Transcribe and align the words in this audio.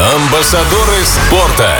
Амбассадоры 0.00 1.04
спорта. 1.04 1.74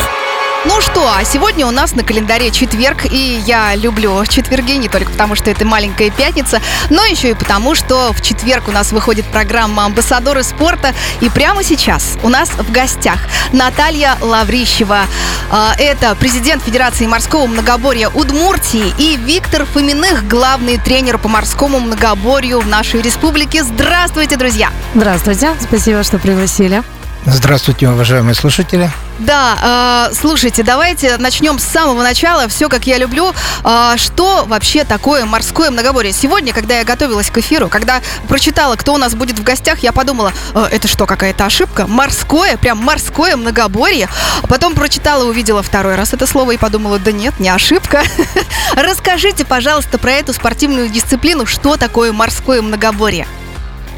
Ну 0.66 0.82
что, 0.82 1.10
а 1.10 1.24
сегодня 1.24 1.66
у 1.66 1.70
нас 1.70 1.94
на 1.94 2.04
календаре 2.04 2.50
четверг, 2.50 3.06
и 3.10 3.42
я 3.46 3.74
люблю 3.74 4.26
четверги 4.26 4.72
не 4.72 4.90
только 4.90 5.10
потому, 5.10 5.34
что 5.34 5.50
это 5.50 5.64
маленькая 5.64 6.10
пятница, 6.10 6.60
но 6.90 7.02
еще 7.02 7.30
и 7.30 7.34
потому, 7.34 7.74
что 7.74 8.12
в 8.12 8.20
четверг 8.20 8.68
у 8.68 8.72
нас 8.72 8.92
выходит 8.92 9.24
программа 9.24 9.86
«Амбассадоры 9.86 10.42
спорта», 10.42 10.94
и 11.22 11.30
прямо 11.30 11.64
сейчас 11.64 12.18
у 12.22 12.28
нас 12.28 12.50
в 12.50 12.70
гостях 12.70 13.20
Наталья 13.54 14.18
Лаврищева. 14.20 15.06
А, 15.50 15.74
Это 15.78 16.14
президент 16.14 16.62
Федерации 16.62 17.06
морского 17.06 17.46
многоборья 17.46 18.10
Удмуртии 18.10 18.92
и 18.98 19.16
Виктор 19.16 19.64
Фоминых, 19.64 20.28
главный 20.28 20.76
тренер 20.76 21.16
по 21.16 21.28
морскому 21.30 21.80
многоборью 21.80 22.60
в 22.60 22.68
нашей 22.68 23.00
республике. 23.00 23.64
Здравствуйте, 23.64 24.36
друзья! 24.36 24.68
Здравствуйте, 24.94 25.56
спасибо, 25.58 26.02
что 26.02 26.18
пригласили. 26.18 26.82
Здравствуйте, 27.26 27.88
уважаемые 27.88 28.34
слушатели. 28.34 28.90
Да, 29.18 30.08
э, 30.10 30.14
слушайте, 30.14 30.62
давайте 30.62 31.18
начнем 31.18 31.58
с 31.58 31.64
самого 31.64 32.02
начала. 32.02 32.48
Все, 32.48 32.70
как 32.70 32.86
я 32.86 32.96
люблю. 32.96 33.34
Э, 33.62 33.94
что 33.98 34.46
вообще 34.46 34.84
такое 34.84 35.26
морское 35.26 35.70
многоборье? 35.70 36.12
Сегодня, 36.14 36.54
когда 36.54 36.78
я 36.78 36.84
готовилась 36.84 37.30
к 37.30 37.36
эфиру, 37.36 37.68
когда 37.68 38.00
прочитала, 38.26 38.76
кто 38.76 38.94
у 38.94 38.96
нас 38.96 39.14
будет 39.14 39.38
в 39.38 39.42
гостях, 39.42 39.80
я 39.80 39.92
подумала, 39.92 40.32
э, 40.54 40.68
это 40.72 40.88
что, 40.88 41.04
какая-то 41.04 41.44
ошибка? 41.44 41.86
Морское, 41.86 42.56
прям 42.56 42.78
морское 42.78 43.36
многоборье. 43.36 44.08
Потом 44.48 44.74
прочитала, 44.74 45.24
увидела 45.24 45.62
второй 45.62 45.96
раз 45.96 46.14
это 46.14 46.26
слово 46.26 46.52
и 46.52 46.56
подумала, 46.56 46.98
да 46.98 47.12
нет, 47.12 47.38
не 47.38 47.50
ошибка. 47.50 48.02
Расскажите, 48.74 49.44
пожалуйста, 49.44 49.98
про 49.98 50.12
эту 50.12 50.32
спортивную 50.32 50.88
дисциплину, 50.88 51.44
что 51.44 51.76
такое 51.76 52.12
морское 52.12 52.62
многоборье? 52.62 53.26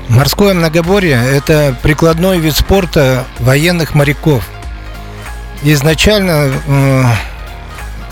Морское 0.09 0.55
многоборье– 0.55 1.23
это 1.33 1.77
прикладной 1.83 2.39
вид 2.39 2.55
спорта 2.57 3.25
военных 3.39 3.95
моряков. 3.95 4.45
Изначально 5.63 6.53
э, 6.67 7.05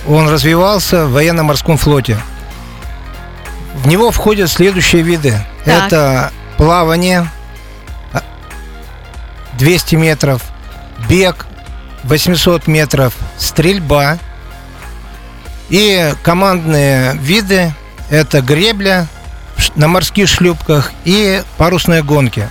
он 0.06 0.28
развивался 0.28 1.06
в 1.06 1.12
военно-морском 1.12 1.76
флоте. 1.76 2.16
В 3.74 3.86
него 3.86 4.10
входят 4.10 4.50
следующие 4.50 5.02
виды. 5.02 5.34
Так. 5.64 5.86
Это 5.86 6.32
плавание 6.56 7.28
а, 8.12 8.22
200 9.58 9.96
метров, 9.96 10.42
бег 11.08 11.46
800 12.04 12.66
метров, 12.66 13.14
стрельба 13.38 14.18
и 15.70 16.12
командные 16.22 17.14
виды– 17.14 17.72
это 18.10 18.40
гребля 18.40 19.06
на 19.76 19.88
морских 19.88 20.28
шлюпках 20.28 20.92
и 21.04 21.42
парусные 21.56 22.02
гонки. 22.02 22.48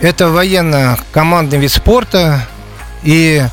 Это 0.00 0.28
военно-командный 0.28 1.58
вид 1.58 1.72
спорта, 1.72 2.46
и 3.02 3.44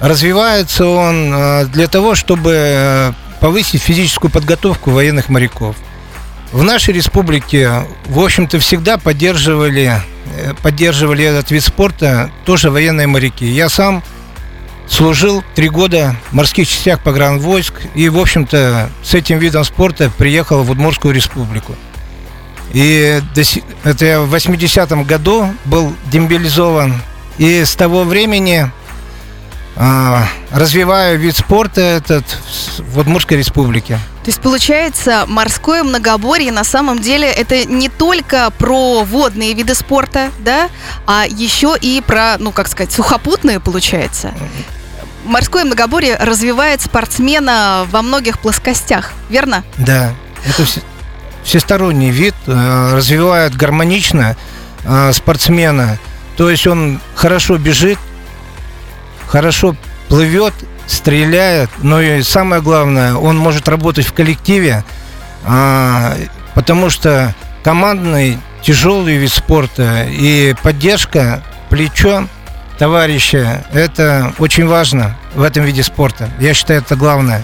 развивается 0.00 0.86
он 0.86 1.32
э, 1.32 1.66
для 1.66 1.86
того, 1.86 2.14
чтобы 2.14 2.52
э, 2.54 3.12
повысить 3.40 3.82
физическую 3.82 4.30
подготовку 4.30 4.90
военных 4.90 5.28
моряков. 5.28 5.76
В 6.50 6.62
нашей 6.64 6.92
республике, 6.92 7.86
в 8.06 8.20
общем-то, 8.20 8.58
всегда 8.58 8.98
поддерживали, 8.98 10.02
э, 10.36 10.54
поддерживали 10.62 11.24
этот 11.24 11.50
вид 11.50 11.62
спорта 11.62 12.30
тоже 12.44 12.70
военные 12.70 13.06
моряки. 13.06 13.46
Я 13.46 13.68
сам 13.68 14.02
служил 14.88 15.42
три 15.54 15.68
года 15.68 16.16
в 16.30 16.34
морских 16.34 16.68
частях 16.68 17.00
погранвойск 17.00 17.74
и, 17.94 18.08
в 18.08 18.18
общем-то, 18.18 18.90
с 19.02 19.14
этим 19.14 19.38
видом 19.38 19.64
спорта 19.64 20.10
приехал 20.16 20.62
в 20.62 20.70
Удмуртскую 20.70 21.14
республику. 21.14 21.74
И 22.72 23.20
это 23.84 24.04
я 24.04 24.20
в 24.20 24.34
80-м 24.34 25.04
году 25.04 25.46
был 25.64 25.94
демобилизован. 26.10 26.94
И 27.38 27.64
с 27.64 27.74
того 27.74 28.04
времени 28.04 28.70
развиваю 29.76 31.18
вид 31.18 31.36
спорта 31.36 31.80
этот 31.80 32.24
в 32.78 32.98
Удмуртской 32.98 33.38
республике. 33.38 33.98
То 34.22 34.28
есть, 34.28 34.40
получается, 34.40 35.24
морское 35.26 35.82
многоборье 35.82 36.52
на 36.52 36.62
самом 36.62 37.00
деле 37.00 37.28
это 37.28 37.64
не 37.64 37.88
только 37.88 38.50
про 38.58 39.02
водные 39.02 39.54
виды 39.54 39.74
спорта, 39.74 40.30
да, 40.40 40.68
а 41.06 41.24
еще 41.28 41.74
и 41.80 42.02
про, 42.06 42.36
ну, 42.38 42.52
как 42.52 42.68
сказать, 42.68 42.92
сухопутные, 42.92 43.58
получается. 43.60 44.32
Морское 45.24 45.64
многоборье 45.64 46.16
развивает 46.16 46.82
спортсмена 46.82 47.86
во 47.90 48.02
многих 48.02 48.38
плоскостях, 48.40 49.12
верно? 49.30 49.64
Да, 49.78 50.12
это 50.46 50.64
все- 50.64 50.82
всесторонний 51.44 52.10
вид, 52.10 52.34
э, 52.46 52.90
развивает 52.94 53.56
гармонично 53.56 54.36
э, 54.84 55.12
спортсмена. 55.12 55.98
То 56.36 56.50
есть 56.50 56.66
он 56.66 57.00
хорошо 57.14 57.56
бежит, 57.56 57.98
хорошо 59.32 59.74
плывет, 60.08 60.52
стреляет, 60.86 61.70
но 61.78 62.02
и 62.02 62.22
самое 62.22 62.60
главное, 62.60 63.14
он 63.14 63.38
может 63.38 63.66
работать 63.66 64.04
в 64.04 64.12
коллективе, 64.12 64.84
а, 65.46 66.14
потому 66.54 66.90
что 66.90 67.34
командный 67.64 68.38
тяжелый 68.60 69.16
вид 69.16 69.32
спорта 69.32 70.06
и 70.06 70.54
поддержка, 70.62 71.42
плечо 71.70 72.28
товарища, 72.78 73.64
это 73.72 74.34
очень 74.38 74.66
важно 74.66 75.16
в 75.34 75.42
этом 75.42 75.64
виде 75.64 75.82
спорта. 75.82 76.28
Я 76.38 76.52
считаю, 76.52 76.80
это 76.80 76.94
главное. 76.94 77.42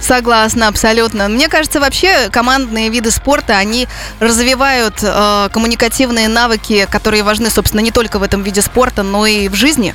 Согласна, 0.00 0.68
абсолютно. 0.68 1.28
Мне 1.28 1.48
кажется, 1.48 1.80
вообще 1.80 2.28
командные 2.30 2.90
виды 2.90 3.10
спорта, 3.10 3.56
они 3.56 3.88
развивают 4.20 5.02
э, 5.02 5.48
коммуникативные 5.52 6.28
навыки, 6.28 6.86
которые 6.90 7.22
важны, 7.22 7.48
собственно, 7.48 7.80
не 7.80 7.90
только 7.92 8.18
в 8.18 8.22
этом 8.22 8.42
виде 8.42 8.60
спорта, 8.60 9.02
но 9.02 9.24
и 9.24 9.48
в 9.48 9.54
жизни. 9.54 9.94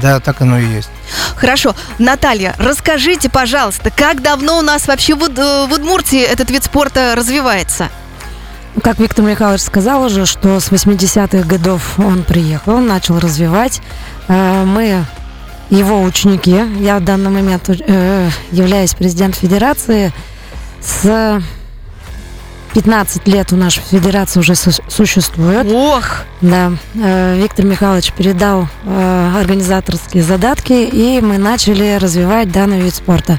Да, 0.00 0.20
так 0.20 0.40
оно 0.40 0.58
и 0.58 0.66
есть. 0.66 0.90
Хорошо. 1.36 1.74
Наталья, 1.98 2.54
расскажите, 2.58 3.28
пожалуйста, 3.30 3.90
как 3.90 4.22
давно 4.22 4.58
у 4.58 4.62
нас 4.62 4.86
вообще 4.86 5.14
в, 5.14 5.22
э, 5.22 5.66
в 5.66 5.72
Удмуртии 5.72 6.20
этот 6.20 6.50
вид 6.50 6.64
спорта 6.64 7.14
развивается? 7.16 7.88
Как 8.82 8.98
Виктор 8.98 9.24
Михайлович 9.24 9.62
сказал 9.62 10.02
уже, 10.04 10.26
что 10.26 10.58
с 10.58 10.70
80-х 10.70 11.46
годов 11.46 11.98
он 11.98 12.24
приехал, 12.24 12.78
начал 12.78 13.18
развивать. 13.20 13.80
Э, 14.28 14.64
Мы 14.64 15.04
его 15.70 16.02
ученики. 16.02 16.60
Я 16.80 16.98
в 16.98 17.04
данный 17.04 17.30
момент 17.30 17.68
э, 17.68 18.30
являюсь 18.50 18.94
президентом 18.94 19.40
федерации. 19.40 20.12
С 20.80 21.40
15 22.74 23.28
лет 23.28 23.52
у 23.52 23.56
нашей 23.56 23.82
федерации 23.82 24.40
уже 24.40 24.54
су- 24.56 24.82
существует. 24.88 25.66
Ох! 25.70 26.04
Да, 26.40 26.72
э, 26.96 27.36
Виктор 27.40 27.64
Михайлович 27.64 28.12
передал 28.12 28.68
э, 28.84 29.32
организаторские 29.40 30.22
задатки, 30.24 30.72
и 30.72 31.20
мы 31.20 31.38
начали 31.38 31.96
развивать 32.00 32.50
данный 32.50 32.80
вид 32.80 32.94
спорта. 32.94 33.38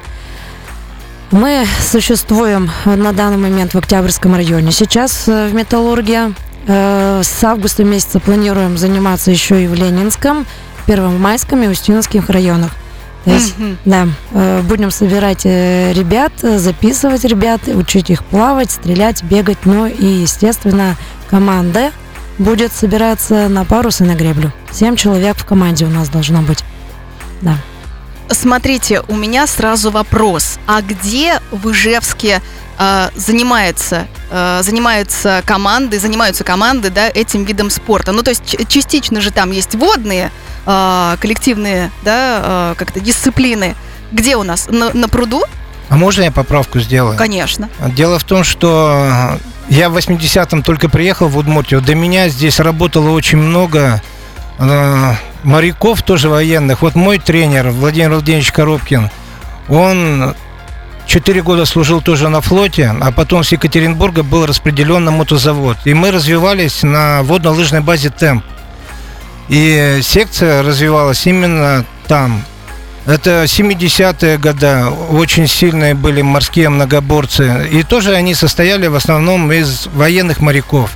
Мы 1.32 1.66
существуем 1.92 2.72
на 2.86 3.12
данный 3.12 3.38
момент 3.38 3.74
в 3.74 3.78
Октябрьском 3.78 4.34
районе. 4.36 4.72
Сейчас 4.72 5.28
э, 5.28 5.48
в 5.48 5.54
Металлурге. 5.54 6.34
С 6.68 7.44
августа 7.44 7.84
месяца 7.84 8.20
планируем 8.20 8.76
заниматься 8.76 9.30
еще 9.30 9.64
и 9.64 9.68
в 9.68 9.76
Ленинском, 9.76 10.48
Первомайском 10.88 11.62
и 11.62 11.68
Устинских 11.68 12.28
районах. 12.32 12.72
То 13.26 13.32
есть, 13.32 13.58
Мгм. 13.58 13.78
да, 13.86 14.08
э, 14.32 14.62
будем 14.62 14.92
собирать 14.92 15.42
э, 15.46 15.94
ребят, 15.94 16.32
э, 16.44 16.60
записывать 16.60 17.26
ребят, 17.26 17.62
учить 17.68 18.12
их 18.12 18.24
плавать, 18.24 18.70
стрелять, 18.70 19.24
бегать. 19.24 19.58
Ну 19.66 19.88
и, 19.88 20.06
естественно, 20.06 20.96
команда 21.28 21.92
будет 22.38 22.72
собираться 22.72 23.50
на 23.50 23.66
парус 23.66 24.02
и 24.02 24.04
на 24.04 24.14
греблю. 24.14 24.52
Семь 24.72 24.96
человек 24.96 25.38
в 25.38 25.46
команде 25.46 25.86
у 25.86 25.90
нас 25.90 26.10
должно 26.10 26.42
быть. 26.44 26.64
Да. 27.42 27.58
Смотрите, 28.30 29.02
у 29.08 29.16
меня 29.16 29.48
сразу 29.48 29.92
вопрос. 29.92 30.58
А 30.68 30.82
где 30.82 31.40
в 31.52 31.72
Ижевске 31.72 32.42
э, 32.78 33.10
занимается, 33.16 34.08
э, 34.32 34.62
занимаются 34.64 35.44
команды, 35.46 36.00
занимаются 36.00 36.44
команды, 36.44 36.90
да, 36.90 37.08
этим 37.08 37.44
видом 37.44 37.70
спорта? 37.70 38.12
Ну, 38.12 38.24
то 38.24 38.32
есть 38.32 38.68
частично 38.68 39.22
же 39.22 39.32
там 39.32 39.52
есть 39.52 39.76
водные, 39.76 40.32
э, 40.66 41.18
коллективные, 41.20 41.92
да, 42.04 42.72
э, 42.72 42.76
как-то 42.78 43.00
дисциплины. 43.00 43.76
Где 44.12 44.36
у 44.36 44.44
нас? 44.44 44.68
На, 44.70 44.92
на 44.94 45.08
пруду? 45.08 45.44
А 45.90 45.98
можно 45.98 46.24
я 46.24 46.32
поправку 46.32 46.80
сделаю? 46.80 47.18
Конечно. 47.18 47.70
Дело 47.80 48.18
в 48.18 48.24
том, 48.24 48.44
что 48.44 49.38
я 49.70 49.90
в 49.90 49.98
80-м 49.98 50.64
только 50.64 50.90
приехал 50.90 51.28
в 51.28 51.38
Удмуртию. 51.38 51.82
До 51.82 51.96
меня 51.96 52.30
здесь 52.30 52.60
работало 52.60 53.12
очень 53.12 53.38
много 53.38 54.02
э, 54.58 55.14
моряков, 55.46 56.02
тоже 56.02 56.30
военных. 56.30 56.82
Вот 56.82 56.96
мой 56.96 57.20
тренер 57.20 57.70
Владимир 57.70 58.12
Владимирович 58.12 58.52
Коробкин, 58.52 59.10
он 59.70 60.36
4 61.08 61.42
года 61.42 61.66
служил 61.66 62.02
тоже 62.02 62.30
на 62.30 62.42
флоте, 62.42 62.94
а 63.00 63.12
потом 63.12 63.44
с 63.44 63.52
Екатеринбурга 63.52 64.24
был 64.24 64.46
распределен 64.46 65.06
на 65.06 65.12
мотозавод. 65.12 65.78
И 65.86 65.94
мы 65.94 66.12
развивались 66.12 66.84
на 66.84 67.22
водно-лыжной 67.24 67.82
базе 67.82 68.10
«Темп». 68.10 68.44
И 69.48 70.00
секция 70.02 70.64
развивалась 70.64 71.26
именно 71.28 71.86
там. 72.08 72.44
Это 73.06 73.44
70-е 73.44 74.40
годы, 74.40 74.86
очень 75.12 75.48
сильные 75.48 75.94
были 75.94 76.24
морские 76.24 76.70
многоборцы. 76.70 77.70
И 77.72 77.84
тоже 77.84 78.16
они 78.16 78.34
состояли 78.34 78.88
в 78.88 78.96
основном 78.96 79.52
из 79.52 79.88
военных 79.94 80.40
моряков. 80.40 80.90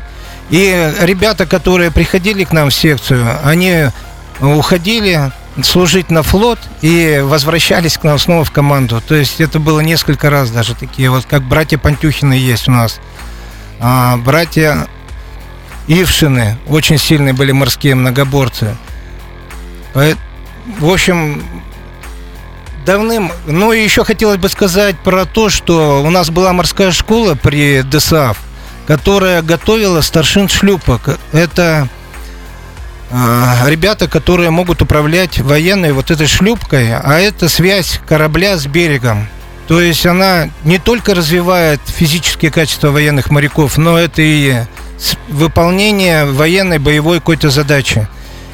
И 0.49 0.91
ребята, 1.01 1.45
которые 1.45 1.91
приходили 1.91 2.43
к 2.43 2.51
нам 2.51 2.71
в 2.71 2.73
секцию, 2.73 3.23
они 3.43 3.89
уходили 4.41 5.31
служить 5.63 6.09
на 6.09 6.23
флот 6.23 6.59
и 6.81 7.21
возвращались 7.23 7.97
к 7.97 8.03
нам 8.03 8.17
снова 8.19 8.45
в 8.45 8.51
команду. 8.51 9.01
То 9.05 9.15
есть 9.15 9.41
это 9.41 9.59
было 9.59 9.79
несколько 9.81 10.29
раз 10.29 10.51
даже 10.51 10.75
такие, 10.75 11.09
вот 11.09 11.25
как 11.25 11.43
братья 11.43 11.77
Пантюхины 11.77 12.33
есть 12.33 12.67
у 12.67 12.71
нас. 12.71 12.99
А, 13.79 14.17
братья 14.17 14.87
Ившины, 15.87 16.57
очень 16.67 16.97
сильные 16.97 17.33
были 17.33 17.51
морские 17.51 17.95
многоборцы. 17.95 18.75
В 19.93 20.89
общем, 20.89 21.43
давным... 22.85 23.31
Ну, 23.47 23.73
и 23.73 23.83
еще 23.83 24.03
хотелось 24.03 24.37
бы 24.37 24.49
сказать 24.49 24.97
про 24.99 25.25
то, 25.25 25.49
что 25.49 26.03
у 26.03 26.09
нас 26.09 26.29
была 26.29 26.53
морская 26.53 26.91
школа 26.91 27.35
при 27.35 27.81
ДСАФ, 27.81 28.37
которая 28.87 29.41
готовила 29.41 30.01
старшин 30.01 30.47
шлюпок. 30.47 31.17
Это 31.31 31.87
ребята, 33.11 34.07
которые 34.07 34.49
могут 34.49 34.81
управлять 34.81 35.39
военной 35.39 35.93
вот 35.93 36.11
этой 36.11 36.27
шлюпкой, 36.27 36.93
а 36.95 37.19
это 37.19 37.49
связь 37.49 37.99
корабля 38.07 38.57
с 38.57 38.65
берегом. 38.65 39.27
То 39.67 39.81
есть 39.81 40.05
она 40.05 40.49
не 40.63 40.79
только 40.79 41.13
развивает 41.13 41.79
физические 41.85 42.51
качества 42.51 42.89
военных 42.89 43.29
моряков, 43.29 43.77
но 43.77 43.97
это 43.97 44.21
и 44.21 44.55
выполнение 45.27 46.25
военной 46.25 46.79
боевой 46.79 47.19
какой-то 47.19 47.49
задачи. 47.49 48.07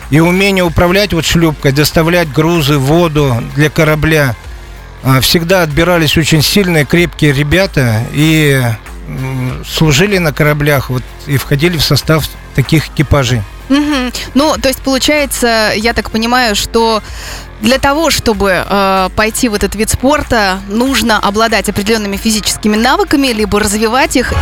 И 0.09 0.19
умение 0.19 0.63
управлять 0.63 1.13
вот 1.13 1.25
шлюпкой, 1.25 1.71
доставлять 1.71 2.31
грузы, 2.31 2.77
воду 2.77 3.41
для 3.55 3.69
корабля. 3.69 4.35
А, 5.03 5.21
всегда 5.21 5.63
отбирались 5.63 6.17
очень 6.17 6.41
сильные, 6.41 6.85
крепкие 6.85 7.31
ребята 7.31 8.03
и 8.11 8.61
служили 9.65 10.17
на 10.17 10.33
кораблях 10.33 10.89
вот, 10.89 11.03
и 11.27 11.37
входили 11.37 11.77
в 11.77 11.83
состав 11.83 12.27
таких 12.55 12.87
экипажей. 12.89 13.41
Угу. 13.69 14.11
Ну, 14.35 14.55
то 14.61 14.67
есть 14.67 14.81
получается, 14.81 15.71
я 15.75 15.93
так 15.93 16.11
понимаю, 16.11 16.55
что 16.55 17.01
для 17.61 17.79
того, 17.79 18.09
чтобы 18.09 18.65
э, 18.65 19.09
пойти 19.15 19.49
в 19.49 19.53
этот 19.53 19.75
вид 19.75 19.89
спорта, 19.89 20.59
нужно 20.67 21.19
обладать 21.19 21.69
определенными 21.69 22.17
физическими 22.17 22.75
навыками, 22.75 23.27
либо 23.27 23.59
развивать 23.59 24.15
их. 24.15 24.33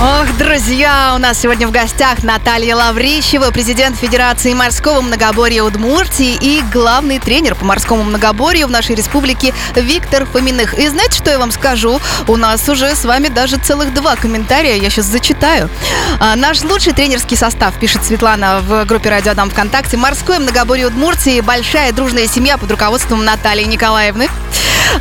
Ох, 0.00 0.26
друзья, 0.38 1.12
у 1.14 1.18
нас 1.18 1.40
сегодня 1.40 1.68
в 1.68 1.70
гостях 1.70 2.24
Наталья 2.24 2.74
Лаврищева, 2.74 3.50
президент 3.52 3.96
Федерации 3.96 4.52
морского 4.52 5.00
многоборья 5.00 5.62
Удмуртии 5.62 6.36
и 6.40 6.62
главный 6.72 7.20
тренер 7.20 7.54
по 7.54 7.64
морскому 7.64 8.02
многоборью 8.02 8.66
в 8.66 8.70
нашей 8.70 8.96
республике 8.96 9.54
Виктор 9.76 10.26
Фоминых. 10.26 10.74
И 10.74 10.88
знаете, 10.88 11.18
что 11.18 11.30
я 11.30 11.38
вам 11.38 11.52
скажу? 11.52 12.00
У 12.26 12.36
нас 12.36 12.68
уже 12.68 12.94
с 12.94 13.04
вами 13.04 13.28
даже 13.28 13.56
целых 13.56 13.94
два 13.94 14.16
комментария, 14.16 14.76
я 14.76 14.90
сейчас 14.90 15.06
зачитаю. 15.06 15.70
А, 16.18 16.34
наш 16.34 16.62
лучший 16.62 16.92
тренерский 16.92 17.36
состав, 17.36 17.78
пишет 17.78 18.04
Светлана 18.04 18.60
в 18.60 18.84
группе 18.86 19.10
Радио 19.10 19.30
Адам 19.32 19.48
ВКонтакте. 19.48 19.96
Морское 19.96 20.40
многоборье 20.40 20.88
Удмуртии, 20.88 21.40
большая 21.40 21.92
дружная 21.92 22.26
семья 22.26 22.53
под 22.58 22.70
руководством 22.70 23.24
Натальи 23.24 23.64
Николаевны. 23.64 24.28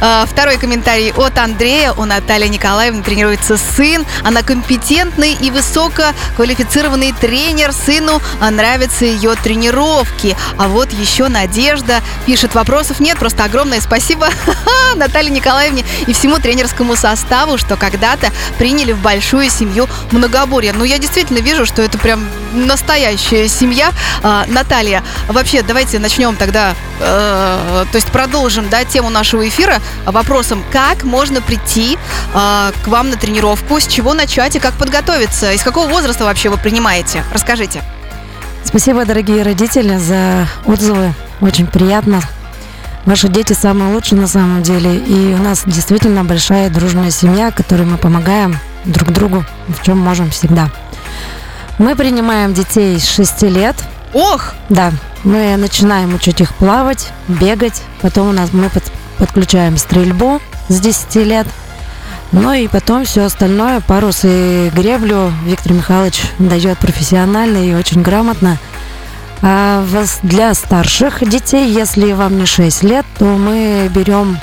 А, 0.01 0.25
второй 0.25 0.57
комментарий 0.57 1.11
от 1.11 1.37
Андрея. 1.37 1.93
У 1.93 2.05
Натальи 2.05 2.47
Николаевны 2.47 3.03
тренируется 3.03 3.57
сын. 3.57 4.05
Она 4.23 4.41
компетентный 4.41 5.33
и 5.33 5.51
высококвалифицированный 5.51 7.13
тренер. 7.13 7.73
Сыну 7.73 8.21
нравятся 8.39 9.05
ее 9.05 9.35
тренировки. 9.35 10.35
А 10.57 10.67
вот 10.67 10.91
еще 10.91 11.27
Надежда 11.27 12.01
пишет, 12.25 12.55
вопросов 12.55 12.99
нет, 12.99 13.17
просто 13.17 13.43
огромное 13.43 13.81
спасибо 13.81 14.29
Наталье 14.95 15.31
Николаевне 15.31 15.83
и 16.07 16.13
всему 16.13 16.39
тренерскому 16.39 16.95
составу, 16.95 17.57
что 17.57 17.75
когда-то 17.75 18.31
приняли 18.57 18.91
в 18.91 18.99
большую 18.99 19.49
семью 19.49 19.87
многоборья. 20.11 20.73
Ну, 20.73 20.83
я 20.83 20.97
действительно 20.97 21.39
вижу, 21.39 21.65
что 21.65 21.81
это 21.81 21.97
прям 21.97 22.27
настоящая 22.53 23.47
семья. 23.47 23.91
А, 24.21 24.45
Наталья, 24.47 25.03
вообще, 25.27 25.61
давайте 25.61 25.99
начнем 25.99 26.35
тогда, 26.35 26.75
э, 27.43 27.85
то 27.91 27.95
есть 27.95 28.07
продолжим, 28.11 28.69
да, 28.69 28.83
тему 28.83 29.09
нашего 29.09 29.47
эфира 29.47 29.79
вопросом, 30.05 30.63
как 30.71 31.03
можно 31.03 31.41
прийти 31.41 31.97
э, 32.33 32.71
к 32.83 32.87
вам 32.87 33.09
на 33.09 33.17
тренировку, 33.17 33.79
с 33.79 33.87
чего 33.87 34.13
начать 34.13 34.55
и 34.55 34.59
как 34.59 34.73
подготовиться, 34.73 35.51
из 35.51 35.63
какого 35.63 35.87
возраста 35.87 36.25
вообще 36.25 36.49
вы 36.49 36.57
принимаете? 36.57 37.23
Расскажите. 37.33 37.81
Спасибо, 38.63 39.05
дорогие 39.05 39.43
родители, 39.43 39.97
за 39.97 40.47
отзывы. 40.65 41.13
Очень 41.41 41.67
приятно. 41.67 42.21
Ваши 43.05 43.27
дети 43.27 43.53
самые 43.53 43.93
лучшие 43.93 44.19
на 44.19 44.27
самом 44.27 44.63
деле. 44.63 44.95
И 44.95 45.33
у 45.33 45.37
нас 45.37 45.63
действительно 45.65 46.23
большая 46.23 46.69
дружная 46.69 47.11
семья, 47.11 47.51
которой 47.51 47.85
мы 47.85 47.97
помогаем 47.97 48.57
друг 48.85 49.11
другу, 49.11 49.45
в 49.67 49.83
чем 49.83 49.97
можем 49.97 50.31
всегда. 50.31 50.69
Мы 51.77 51.95
принимаем 51.95 52.53
детей 52.53 52.99
с 52.99 53.07
6 53.09 53.43
лет. 53.43 53.75
Ох! 54.13 54.53
Да, 54.69 54.91
мы 55.23 55.55
начинаем 55.57 56.13
учить 56.13 56.41
их 56.41 56.53
плавать, 56.55 57.11
бегать. 57.27 57.81
Потом 58.01 58.29
у 58.29 58.31
нас 58.31 58.51
мы 58.53 58.69
подключаем 59.17 59.77
стрельбу 59.77 60.41
с 60.67 60.79
10 60.79 61.15
лет. 61.25 61.47
Ну 62.31 62.51
и 62.51 62.67
потом 62.67 63.05
все 63.05 63.25
остальное, 63.25 63.79
парус 63.79 64.21
и 64.23 64.71
греблю 64.73 65.31
Виктор 65.45 65.73
Михайлович 65.73 66.21
дает 66.39 66.79
профессионально 66.79 67.57
и 67.57 67.75
очень 67.75 68.01
грамотно. 68.01 68.57
А 69.41 69.85
для 70.23 70.53
старших 70.53 71.27
детей, 71.29 71.71
если 71.71 72.13
вам 72.13 72.37
не 72.37 72.45
6 72.45 72.83
лет, 72.83 73.05
то 73.19 73.25
мы 73.25 73.89
берем 73.93 74.39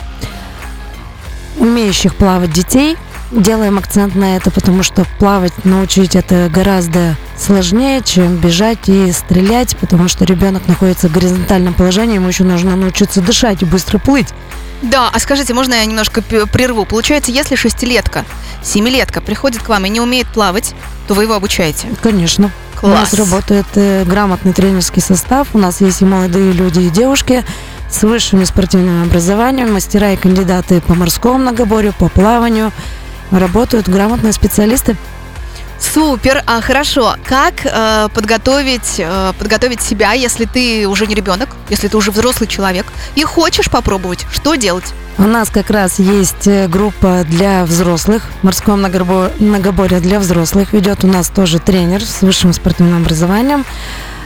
умеющих 1.59 2.15
плавать 2.15 2.53
детей, 2.53 2.97
делаем 3.31 3.79
акцент 3.79 4.15
на 4.15 4.37
это, 4.37 4.51
потому 4.51 4.83
что 4.83 5.07
плавать 5.19 5.65
научить 5.65 6.17
это 6.17 6.51
гораздо 6.53 7.17
сложнее, 7.37 8.03
чем 8.05 8.37
бежать 8.37 8.89
и 8.89 9.13
стрелять, 9.13 9.77
потому 9.77 10.09
что 10.09 10.25
ребенок 10.25 10.67
находится 10.67 11.09
в 11.09 11.13
горизонтальном 11.13 11.75
положении, 11.75 12.17
ему 12.17 12.29
еще 12.29 12.45
нужно 12.45 12.77
научиться 12.77 13.21
дышать 13.21 13.63
и 13.63 13.65
быстро 13.65 13.99
плыть. 13.99 14.29
Да, 14.83 15.11
а 15.13 15.19
скажите, 15.19 15.53
можно 15.53 15.75
я 15.75 15.85
немножко 15.85 16.23
прерву? 16.23 16.87
Получается, 16.87 17.31
если 17.31 17.55
шестилетка, 17.55 18.25
семилетка 18.63 19.21
приходит 19.21 19.63
к 19.63 19.69
вам 19.69 19.85
и 19.85 19.91
не 19.91 20.01
умеет 20.01 20.27
плавать, 20.29 20.75
то 21.07 21.15
вы 21.15 21.25
его 21.25 21.35
обучаете? 21.35 21.89
Конечно. 22.03 22.51
Класс. 22.77 22.93
У 22.95 22.97
нас 22.97 23.15
работает 23.15 23.67
э, 23.75 24.05
грамотный 24.05 24.55
тренерский 24.55 25.03
состав, 25.03 25.49
у 25.53 25.59
нас 25.59 25.83
есть 25.83 26.01
и 26.01 26.07
молодые 26.07 26.53
люди, 26.53 26.81
и 26.81 26.89
девушки 26.89 27.45
с 27.91 28.03
высшим 28.05 28.45
спортивным 28.47 29.03
образованием, 29.03 29.75
мастера 29.75 30.13
и 30.13 30.17
кандидаты 30.17 30.81
по 30.81 30.95
морскому 30.95 31.39
многоборью, 31.39 31.93
по 31.99 32.09
плаванию. 32.09 32.73
Работают 33.31 33.89
грамотные 33.89 34.33
специалисты. 34.33 34.97
Супер, 35.81 36.43
а 36.47 36.61
хорошо. 36.61 37.17
Как 37.25 37.55
э, 37.65 38.09
подготовить, 38.13 38.97
э, 38.99 39.33
подготовить 39.39 39.81
себя, 39.81 40.13
если 40.13 40.45
ты 40.45 40.87
уже 40.87 41.07
не 41.07 41.15
ребенок, 41.15 41.49
если 41.71 41.89
ты 41.89 41.97
уже 41.97 42.11
взрослый 42.11 42.49
человек 42.49 42.87
и 43.15 43.25
хочешь 43.25 43.71
попробовать? 43.71 44.27
Что 44.31 44.57
делать? 44.57 44.93
У 45.17 45.23
нас 45.23 45.49
как 45.49 45.71
раз 45.71 45.99
есть 45.99 46.47
э, 46.47 46.69
группа 46.69 47.25
для 47.29 47.65
взрослых, 47.65 48.25
морское 48.43 48.77
многоборье 48.77 50.01
для 50.01 50.21
взрослых. 50.21 50.73
Ведет 50.73 51.03
у 51.05 51.07
нас 51.07 51.29
тоже 51.29 51.59
тренер 51.59 52.05
с 52.05 52.21
высшим 52.21 52.53
спортивным 52.53 53.03
образованием. 53.03 53.65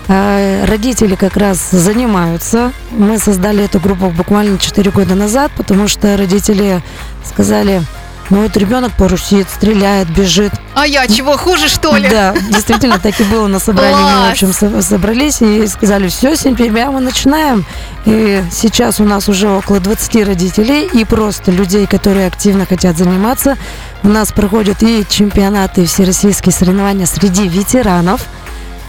Э, 0.09 0.65
родители 0.67 1.15
как 1.15 1.37
раз 1.37 1.71
занимаются. 1.71 2.73
Мы 2.91 3.19
создали 3.19 3.65
эту 3.65 3.81
группу 3.81 4.11
буквально 4.11 4.59
4 4.59 4.91
года 4.91 5.15
назад, 5.15 5.51
потому 5.57 5.89
что 5.89 6.17
родители 6.17 6.83
сказали, 7.25 7.83
ну 8.31 8.43
вот 8.43 8.57
ребенок 8.57 8.93
парусит, 8.97 9.49
стреляет, 9.51 10.09
бежит. 10.09 10.53
А 10.75 10.87
я 10.87 11.07
чего, 11.07 11.37
хуже 11.37 11.69
что 11.69 11.97
ли? 11.97 12.09
Да, 12.09 12.35
действительно, 12.51 12.99
так 12.99 13.21
и 13.21 13.25
было 13.25 13.47
на 13.47 13.59
собрании. 13.59 13.95
Мы, 13.95 14.29
в 14.29 14.31
общем, 14.31 14.83
собрались 14.83 15.43
и 15.43 15.67
сказали, 15.67 16.09
все, 16.09 16.35
сентября 16.37 16.91
мы 16.91 17.01
начинаем. 17.01 17.65
И 18.07 18.43
сейчас 18.51 19.01
у 19.01 19.05
нас 19.05 19.29
уже 19.29 19.49
около 19.49 19.81
20 19.81 20.27
родителей 20.27 20.89
и 20.93 21.05
просто 21.05 21.53
людей, 21.53 21.87
которые 21.87 22.27
активно 22.27 22.67
хотят 22.67 22.97
заниматься. 22.97 23.57
У 24.03 24.09
нас 24.09 24.33
проходят 24.33 24.83
и 24.83 25.05
чемпионаты, 25.09 25.83
и 25.83 25.87
всероссийские 25.87 26.53
соревнования 26.53 27.07
среди 27.07 27.49
ветеранов. 27.49 28.23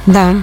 Да, 0.05 0.35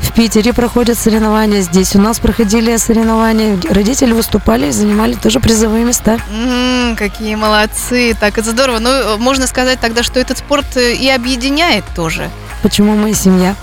в 0.00 0.12
Питере 0.14 0.52
проходят 0.52 0.98
соревнования, 0.98 1.60
здесь 1.60 1.94
у 1.94 2.00
нас 2.00 2.18
проходили 2.18 2.76
соревнования. 2.76 3.58
Родители 3.70 4.12
выступали 4.12 4.68
и 4.68 4.70
занимали 4.70 5.14
тоже 5.14 5.40
призовые 5.40 5.84
места. 5.84 6.18
Mm, 6.32 6.96
какие 6.96 7.34
молодцы! 7.34 8.16
Так, 8.18 8.38
это 8.38 8.50
здорово. 8.50 8.78
Ну, 8.78 9.18
можно 9.18 9.46
сказать 9.46 9.80
тогда, 9.80 10.02
что 10.02 10.20
этот 10.20 10.38
спорт 10.38 10.76
э, 10.76 10.94
и 10.94 11.08
объединяет 11.08 11.84
тоже. 11.94 12.30
Почему 12.62 12.96
мы 12.96 13.14
семья? 13.14 13.54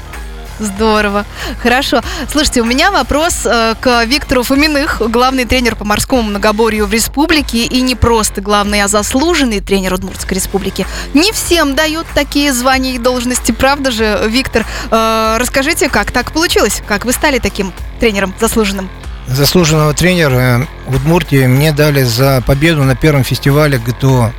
Здорово. 0.59 1.25
Хорошо. 1.61 2.01
Слушайте, 2.31 2.61
у 2.61 2.65
меня 2.65 2.91
вопрос 2.91 3.45
э, 3.45 3.75
к 3.79 4.05
Виктору 4.05 4.43
Фоминых, 4.43 5.01
главный 5.09 5.45
тренер 5.45 5.75
по 5.75 5.83
морскому 5.83 6.23
многоборью 6.23 6.85
в 6.85 6.93
республике, 6.93 7.65
и 7.65 7.81
не 7.81 7.95
просто 7.95 8.41
главный, 8.41 8.81
а 8.81 8.87
заслуженный 8.87 9.59
тренер 9.59 9.93
Удмуртской 9.95 10.35
республики. 10.35 10.85
Не 11.13 11.31
всем 11.31 11.75
дают 11.75 12.07
такие 12.13 12.53
звания 12.53 12.95
и 12.95 12.97
должности, 12.97 13.51
правда 13.51 13.91
же, 13.91 14.27
Виктор? 14.27 14.65
Э, 14.91 15.37
расскажите, 15.39 15.89
как 15.89 16.11
так 16.11 16.31
получилось? 16.31 16.81
Как 16.87 17.05
вы 17.05 17.11
стали 17.11 17.39
таким 17.39 17.73
тренером 17.99 18.33
заслуженным? 18.39 18.89
Заслуженного 19.27 19.93
тренера 19.93 20.67
в 20.85 20.95
Удмуртии 20.95 21.47
мне 21.47 21.71
дали 21.71 22.03
за 22.03 22.43
победу 22.45 22.83
на 22.83 22.95
первом 22.95 23.23
фестивале 23.23 23.79
ГТО. 23.79 24.31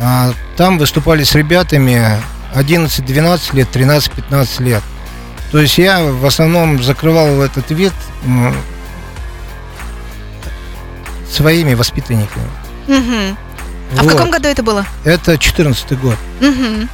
А, 0.00 0.32
там 0.56 0.78
выступали 0.78 1.24
с 1.24 1.34
ребятами 1.34 2.22
11-12 2.54 3.56
лет, 3.56 3.68
13-15 3.74 4.62
лет. 4.62 4.82
То 5.52 5.58
есть 5.58 5.78
я 5.78 6.02
в 6.02 6.24
основном 6.24 6.82
закрывал 6.82 7.42
этот 7.42 7.70
вид 7.70 7.92
своими 11.30 11.74
воспитанниками. 11.74 12.46
Угу. 12.88 13.36
А 13.98 14.02
вот. 14.02 14.04
в 14.04 14.08
каком 14.08 14.30
году 14.30 14.48
это 14.48 14.62
было? 14.62 14.86
Это 15.04 15.36
14 15.36 16.00
год. 16.00 16.16
Угу. 16.40 16.88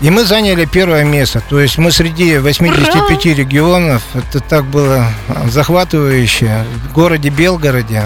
И 0.00 0.10
мы 0.10 0.24
заняли 0.24 0.64
первое 0.64 1.04
место. 1.04 1.40
То 1.48 1.60
есть 1.60 1.78
мы 1.78 1.92
среди 1.92 2.38
85 2.38 3.26
Ура! 3.26 3.34
регионов, 3.34 4.02
это 4.14 4.40
так 4.40 4.64
было 4.64 5.06
захватывающе, 5.46 6.64
в 6.88 6.92
городе 6.92 7.28
Белгороде. 7.28 8.02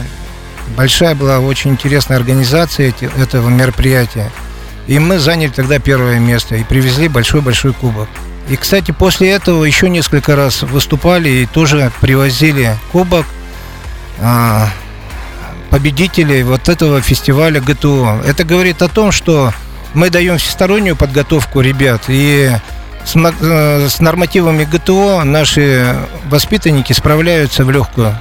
Большая 0.76 1.14
была 1.14 1.40
очень 1.40 1.70
интересная 1.72 2.18
организация 2.18 2.92
этого 3.16 3.48
мероприятия. 3.48 4.30
И 4.86 4.98
мы 4.98 5.18
заняли 5.18 5.50
тогда 5.50 5.78
первое 5.78 6.18
место 6.18 6.56
и 6.56 6.64
привезли 6.64 7.08
большой-большой 7.08 7.72
кубок. 7.72 8.08
И, 8.48 8.56
кстати, 8.56 8.92
после 8.92 9.30
этого 9.30 9.64
еще 9.64 9.90
несколько 9.90 10.34
раз 10.34 10.62
выступали 10.62 11.28
и 11.28 11.46
тоже 11.46 11.92
привозили 12.00 12.76
кубок 12.92 13.26
а, 14.20 14.68
победителей 15.70 16.42
вот 16.42 16.68
этого 16.68 17.02
фестиваля 17.02 17.60
ГТО. 17.60 18.22
Это 18.26 18.44
говорит 18.44 18.80
о 18.80 18.88
том, 18.88 19.12
что 19.12 19.52
мы 19.94 20.10
даем 20.10 20.38
всестороннюю 20.38 20.96
подготовку 20.96 21.60
ребят, 21.60 22.04
и 22.08 22.50
с, 23.04 23.14
э, 23.16 23.88
с 23.88 24.00
нормативами 24.00 24.64
ГТО 24.64 25.24
наши 25.24 25.96
воспитанники 26.26 26.92
справляются 26.92 27.64
в 27.64 27.70
легкую. 27.70 28.18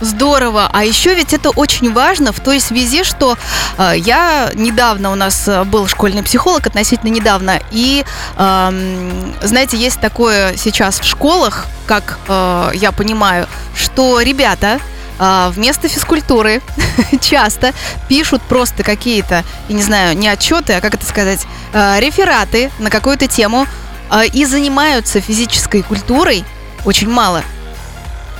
Здорово. 0.00 0.68
А 0.72 0.84
еще 0.84 1.14
ведь 1.14 1.32
это 1.32 1.50
очень 1.50 1.92
важно 1.92 2.32
в 2.32 2.40
той 2.40 2.60
связи, 2.60 3.04
что 3.04 3.36
э, 3.78 3.94
я 3.96 4.50
недавно 4.54 5.12
у 5.12 5.14
нас 5.14 5.48
э, 5.48 5.64
был 5.64 5.86
школьный 5.86 6.22
психолог, 6.22 6.66
относительно 6.66 7.10
недавно, 7.10 7.60
и 7.70 8.04
э, 8.36 9.32
знаете, 9.42 9.76
есть 9.76 10.00
такое 10.00 10.56
сейчас 10.56 11.00
в 11.00 11.04
школах, 11.04 11.66
как 11.86 12.18
э, 12.28 12.70
я 12.74 12.92
понимаю, 12.92 13.46
что 13.74 14.20
ребята 14.20 14.80
а, 15.18 15.50
вместо 15.50 15.88
физкультуры 15.88 16.60
часто 17.20 17.72
пишут 18.08 18.42
просто 18.42 18.82
какие-то, 18.82 19.44
я 19.68 19.74
не 19.74 19.82
знаю, 19.82 20.16
не 20.16 20.28
отчеты, 20.28 20.74
а 20.74 20.80
как 20.80 20.94
это 20.94 21.06
сказать, 21.06 21.46
а, 21.72 21.98
рефераты 22.00 22.70
на 22.78 22.90
какую-то 22.90 23.26
тему 23.28 23.66
а, 24.10 24.24
и 24.24 24.44
занимаются 24.44 25.20
физической 25.20 25.82
культурой 25.82 26.44
очень 26.84 27.08
мало. 27.08 27.42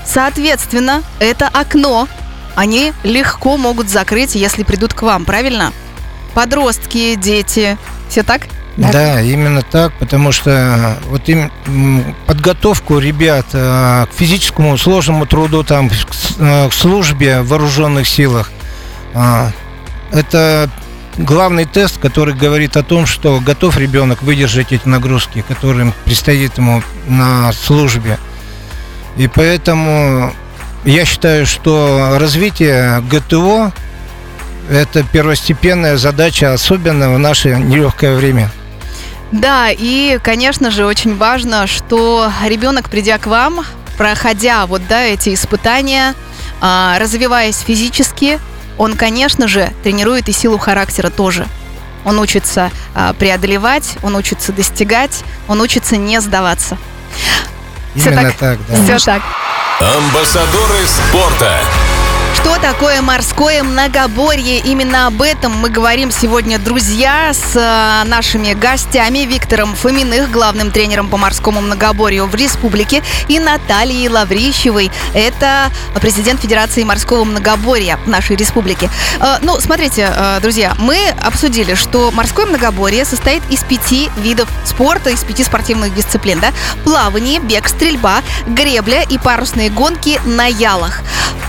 Соответственно, 0.05 1.03
это 1.19 1.47
окно 1.47 2.07
они 2.55 2.93
легко 3.03 3.57
могут 3.57 3.89
закрыть, 3.89 4.35
если 4.35 4.63
придут 4.63 4.93
к 4.93 5.01
вам, 5.01 5.25
правильно? 5.25 5.73
Подростки, 6.33 7.15
дети, 7.15 7.77
все 8.09 8.23
так? 8.23 8.47
Да, 8.77 8.91
да 8.91 9.21
именно 9.21 9.61
так, 9.61 9.93
потому 9.99 10.31
что 10.31 10.97
вот 11.07 11.29
им 11.29 11.51
подготовку 12.27 12.99
ребят 12.99 13.45
э, 13.53 14.05
к 14.05 14.13
физическому 14.13 14.77
сложному 14.77 15.25
труду, 15.25 15.63
там, 15.63 15.89
к, 15.89 15.93
э, 16.39 16.69
службе 16.71 17.41
в 17.41 17.47
вооруженных 17.47 18.05
силах, 18.05 18.51
э, 19.13 19.49
это 20.11 20.69
главный 21.17 21.63
тест, 21.63 21.99
который 21.99 22.33
говорит 22.33 22.75
о 22.75 22.83
том, 22.83 23.05
что 23.05 23.39
готов 23.39 23.77
ребенок 23.77 24.21
выдержать 24.23 24.73
эти 24.73 24.87
нагрузки, 24.87 25.43
которым 25.47 25.93
предстоит 26.03 26.57
ему 26.57 26.83
на 27.07 27.53
службе. 27.53 28.19
И 29.17 29.27
поэтому 29.27 30.33
я 30.83 31.05
считаю, 31.05 31.45
что 31.45 32.17
развитие 32.19 33.01
ГТО– 33.09 33.71
это 34.69 35.03
первостепенная 35.03 35.97
задача, 35.97 36.53
особенно 36.53 37.13
в 37.13 37.19
наше 37.19 37.55
нелегкое 37.55 38.15
время. 38.15 38.51
Да, 39.31 39.69
и, 39.71 40.19
конечно 40.21 40.71
же, 40.71 40.85
очень 40.85 41.17
важно, 41.17 41.67
что 41.67 42.31
ребенок, 42.45 42.89
придя 42.89 43.17
к 43.17 43.27
вам, 43.27 43.65
проходя 43.97 44.65
вот 44.65 44.81
да, 44.87 45.03
эти 45.03 45.33
испытания, 45.33 46.13
а, 46.61 46.97
развиваясь 46.99 47.59
физически, 47.59 48.39
он, 48.77 48.95
конечно 48.95 49.47
же, 49.47 49.71
тренирует 49.83 50.29
и 50.29 50.31
силу 50.31 50.57
характера 50.57 51.09
тоже. 51.09 51.47
Он 52.03 52.19
учится 52.19 52.71
а, 52.93 53.13
преодолевать, 53.13 53.97
он 54.03 54.15
учится 54.15 54.51
достигать, 54.51 55.23
он 55.47 55.61
учится 55.61 55.97
не 55.97 56.21
сдаваться. 56.21 56.77
Именно 57.95 58.29
Все 58.29 58.29
так, 58.29 58.37
так 58.37 58.59
да. 58.67 58.97
Все 58.97 59.05
так. 59.05 59.21
Амбассадоры 59.79 60.85
спорта. 60.85 61.59
Что 62.55 62.71
такое 62.71 63.01
морское 63.01 63.63
многоборье? 63.63 64.59
Именно 64.59 65.07
об 65.07 65.21
этом 65.21 65.51
мы 65.51 65.69
говорим 65.69 66.09
сегодня, 66.09 66.57
друзья, 66.57 67.33
с 67.33 67.53
э, 67.53 68.07
нашими 68.07 68.53
гостями 68.53 69.19
Виктором 69.25 69.75
Фоминых, 69.75 70.31
главным 70.31 70.71
тренером 70.71 71.09
по 71.09 71.17
морскому 71.17 71.59
многоборью 71.59 72.27
в 72.27 72.35
республике, 72.35 73.03
и 73.27 73.39
Натальей 73.39 74.07
Лаврищевой. 74.07 74.89
Это 75.13 75.69
президент 75.99 76.39
Федерации 76.39 76.83
морского 76.83 77.25
многоборья 77.25 77.99
нашей 78.05 78.37
республики. 78.37 78.89
Э, 79.19 79.39
ну, 79.41 79.59
смотрите, 79.59 80.09
э, 80.15 80.39
друзья, 80.41 80.75
мы 80.79 81.09
обсудили, 81.21 81.73
что 81.73 82.09
морское 82.11 82.45
многоборье 82.45 83.03
состоит 83.03 83.43
из 83.49 83.65
пяти 83.65 84.09
видов 84.15 84.47
спорта, 84.63 85.09
из 85.09 85.25
пяти 85.25 85.43
спортивных 85.43 85.93
дисциплин. 85.93 86.39
Да? 86.39 86.53
Плавание, 86.85 87.41
бег, 87.41 87.67
стрельба, 87.67 88.21
гребля 88.47 89.01
и 89.01 89.17
парусные 89.17 89.69
гонки 89.69 90.21
на 90.23 90.45
ялах. 90.45 91.01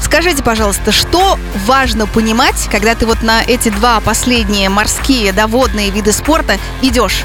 Скажите, 0.07 0.41
пожалуйста, 0.45 0.93
что 0.93 1.37
важно 1.67 2.07
понимать, 2.07 2.69
когда 2.71 2.95
ты 2.95 3.07
вот 3.07 3.25
на 3.25 3.43
эти 3.43 3.71
два 3.71 3.99
последние 3.99 4.69
морские, 4.69 5.33
доводные 5.33 5.91
виды 5.91 6.13
спорта 6.13 6.59
идешь? 6.81 7.25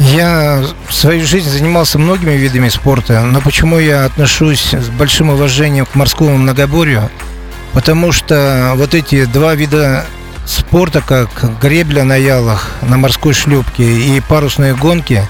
Я 0.00 0.64
свою 0.90 1.24
жизнь 1.24 1.48
занимался 1.48 2.00
многими 2.00 2.32
видами 2.32 2.68
спорта, 2.68 3.20
но 3.22 3.40
почему 3.40 3.78
я 3.78 4.04
отношусь 4.04 4.74
с 4.74 4.88
большим 4.88 5.30
уважением 5.30 5.86
к 5.86 5.94
морскому 5.94 6.36
многоборью? 6.36 7.08
Потому 7.72 8.10
что 8.10 8.72
вот 8.74 8.92
эти 8.92 9.26
два 9.26 9.54
вида 9.54 10.04
спорта, 10.44 11.02
как 11.06 11.60
гребля 11.60 12.02
на 12.02 12.16
ялах, 12.16 12.66
на 12.82 12.96
морской 12.96 13.32
шлюпке 13.32 13.84
и 13.84 14.20
парусные 14.20 14.74
гонки, 14.74 15.24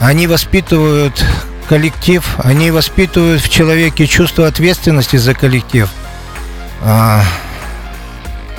они 0.00 0.26
воспитывают 0.26 1.24
коллектив, 1.70 2.28
они 2.42 2.72
воспитывают 2.72 3.40
в 3.40 3.48
человеке 3.48 4.08
чувство 4.08 4.48
ответственности 4.48 5.14
за 5.18 5.34
коллектив. 5.34 5.88
А, 6.82 7.22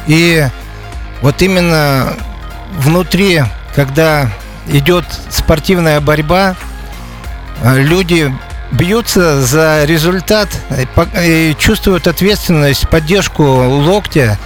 и 0.07 0.47
вот 1.21 1.41
именно 1.41 2.13
внутри, 2.77 3.43
когда 3.75 4.29
идет 4.69 5.03
спортивная 5.29 5.99
борьба, 5.99 6.55
а, 7.61 7.75
люди 7.75 8.33
бьются 8.71 9.41
за 9.41 9.83
результат 9.83 10.47
и 11.21 11.53
чувствуют 11.59 12.07
ответственность, 12.07 12.87
поддержку 12.87 13.43
локтя. 13.43 14.39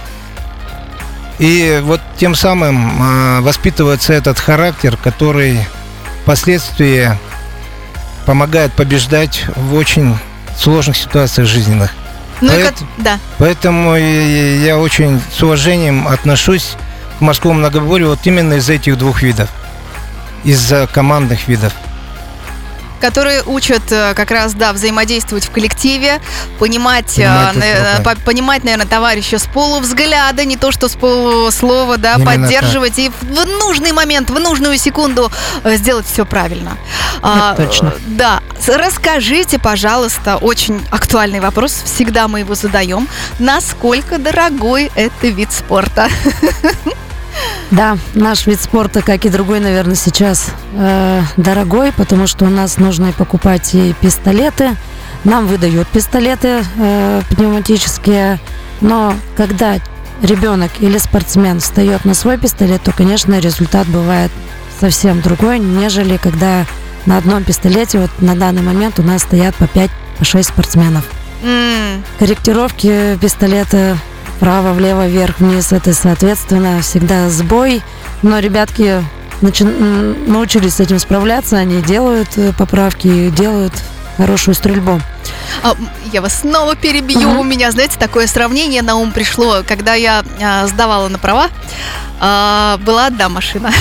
И 1.38 1.80
вот 1.84 2.00
тем 2.18 2.34
самым 2.34 3.00
а, 3.00 3.40
воспитывается 3.42 4.12
этот 4.12 4.40
характер, 4.40 4.96
который 4.96 5.60
впоследствии 6.24 7.16
помогает 8.26 8.72
побеждать 8.72 9.46
в 9.54 9.74
очень 9.74 10.16
сложных 10.58 10.96
ситуациях 10.96 11.48
жизненных. 11.48 11.92
Ну, 12.40 12.48
Поэт... 12.48 12.74
как... 12.78 12.88
да. 12.98 13.18
Поэтому 13.38 13.96
я 13.96 14.76
очень 14.78 15.20
с 15.32 15.42
уважением 15.42 16.06
отношусь 16.06 16.76
к 17.18 17.20
морскому 17.22 17.54
многоборью 17.54 18.08
вот 18.08 18.18
именно 18.24 18.54
из 18.54 18.68
этих 18.68 18.98
двух 18.98 19.22
видов, 19.22 19.48
из-за 20.44 20.86
командных 20.92 21.48
видов 21.48 21.72
которые 23.00 23.42
учат 23.44 23.82
э, 23.90 24.14
как 24.14 24.30
раз, 24.30 24.54
да, 24.54 24.72
взаимодействовать 24.72 25.46
в 25.46 25.50
коллективе, 25.50 26.20
понимать, 26.58 27.16
понимать, 27.16 27.56
э, 27.56 28.16
понимать 28.24 28.64
наверное, 28.64 28.86
товарища 28.86 29.38
с 29.38 29.46
полувзгляда, 29.46 30.44
не 30.44 30.56
то 30.56 30.72
что 30.72 30.88
с 30.88 30.96
полуслова, 30.96 31.96
да, 31.96 32.14
Именно 32.14 32.26
поддерживать 32.26 32.96
так. 32.96 33.04
и 33.04 33.08
в 33.08 33.46
нужный 33.58 33.92
момент, 33.92 34.30
в 34.30 34.38
нужную 34.38 34.78
секунду 34.78 35.30
э, 35.64 35.76
сделать 35.76 36.06
все 36.06 36.24
правильно. 36.24 36.76
А, 37.22 37.54
точно. 37.54 37.94
Да. 38.06 38.42
Расскажите, 38.66 39.58
пожалуйста, 39.58 40.36
очень 40.36 40.84
актуальный 40.90 41.40
вопрос, 41.40 41.82
всегда 41.84 42.28
мы 42.28 42.40
его 42.40 42.54
задаем. 42.54 43.08
Насколько 43.38 44.18
дорогой 44.18 44.90
это 44.94 45.28
вид 45.28 45.52
спорта? 45.52 46.08
Да, 47.70 47.98
наш 48.14 48.46
вид 48.46 48.60
спорта, 48.60 49.02
как 49.02 49.24
и 49.24 49.28
другой, 49.28 49.60
наверное, 49.60 49.96
сейчас 49.96 50.46
э, 50.74 51.22
дорогой, 51.36 51.92
потому 51.92 52.26
что 52.26 52.44
у 52.44 52.48
нас 52.48 52.78
нужно 52.78 53.12
покупать 53.12 53.74
и 53.74 53.94
пистолеты. 54.00 54.76
Нам 55.24 55.46
выдают 55.46 55.88
пистолеты 55.88 56.62
э, 56.78 57.22
пневматические, 57.30 58.38
но 58.80 59.14
когда 59.36 59.78
ребенок 60.22 60.70
или 60.78 60.98
спортсмен 60.98 61.60
встает 61.60 62.04
на 62.04 62.14
свой 62.14 62.38
пистолет, 62.38 62.82
то, 62.82 62.92
конечно, 62.92 63.38
результат 63.38 63.86
бывает 63.88 64.30
совсем 64.80 65.20
другой, 65.20 65.58
нежели 65.58 66.16
когда 66.16 66.66
на 67.06 67.18
одном 67.18 67.44
пистолете 67.44 67.98
вот 67.98 68.10
на 68.20 68.34
данный 68.34 68.62
момент 68.62 68.98
у 68.98 69.02
нас 69.02 69.22
стоят 69.22 69.54
по 69.56 69.64
5-6 69.64 69.90
по 70.20 70.42
спортсменов. 70.42 71.04
Mm. 71.42 72.02
Корректировки 72.18 73.18
пистолета 73.20 73.98
вправо, 74.36 74.72
влево, 74.72 75.06
вверх, 75.06 75.40
вниз. 75.40 75.72
Это, 75.72 75.92
соответственно, 75.94 76.80
всегда 76.82 77.28
сбой. 77.28 77.82
Но 78.22 78.38
ребятки 78.38 79.02
начи- 79.42 80.28
научились 80.28 80.74
с 80.74 80.80
этим 80.80 80.98
справляться, 80.98 81.56
они 81.56 81.82
делают 81.82 82.28
э, 82.36 82.52
поправки, 82.56 83.30
делают 83.30 83.72
хорошую 84.16 84.54
стрельбу. 84.54 85.00
А, 85.62 85.74
я 86.12 86.20
вас 86.22 86.40
снова 86.40 86.74
перебью. 86.76 87.20
Мгм. 87.20 87.38
У 87.40 87.42
меня, 87.42 87.70
знаете, 87.70 87.98
такое 87.98 88.26
сравнение 88.26 88.82
на 88.82 88.96
ум 88.96 89.12
пришло, 89.12 89.62
когда 89.66 89.94
я 89.94 90.24
а, 90.42 90.66
сдавала 90.66 91.08
на 91.08 91.18
права. 91.18 91.48
а, 92.20 92.78
была 92.78 93.06
одна 93.06 93.28
машина. 93.28 93.70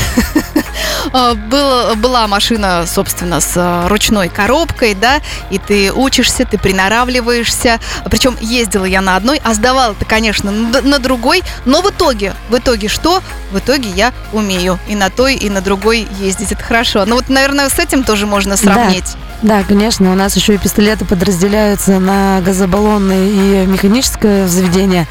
А, 1.13 1.35
был- 1.35 1.95
была 1.97 2.27
машина, 2.27 2.85
собственно, 2.87 3.39
с 3.39 3.53
а, 3.55 3.87
ручной 3.87 4.27
коробкой, 4.27 4.95
да, 4.95 5.21
и 5.51 5.59
ты 5.59 5.91
учишься, 5.93 6.45
ты 6.45 6.57
приноравливаешься. 6.57 7.79
Причем 8.09 8.35
ездила 8.41 8.85
я 8.85 9.01
на 9.01 9.15
одной, 9.15 9.39
а 9.43 9.53
сдавала-то, 9.53 10.03
конечно, 10.05 10.51
на 10.51 10.99
другой. 10.99 11.43
Но 11.65 11.81
в 11.81 11.89
итоге, 11.91 12.33
в 12.49 12.57
итоге 12.57 12.87
что? 12.87 13.21
В 13.51 13.59
итоге 13.59 13.89
я 13.89 14.13
умею 14.33 14.79
и 14.87 14.95
на 14.95 15.09
той, 15.11 15.35
и 15.35 15.49
на 15.49 15.61
другой 15.61 16.07
ездить. 16.19 16.51
Это 16.51 16.63
хорошо. 16.63 17.05
Ну 17.05 17.15
вот, 17.15 17.29
наверное, 17.29 17.69
с 17.69 17.77
этим 17.77 18.03
тоже 18.03 18.25
можно 18.25 18.57
сравнить. 18.57 19.13
Да, 19.13 19.19
конечно, 19.67 20.11
у 20.11 20.15
нас 20.15 20.35
еще 20.35 20.55
и 20.55 20.57
пистолеты 20.57 21.05
подразделяются 21.05 21.99
на 21.99 22.41
газобаллонные 22.41 23.63
и 23.63 23.67
механическое 23.67 24.45
взведение. 24.45 25.07